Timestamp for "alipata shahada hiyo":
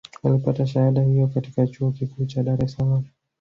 0.23-1.27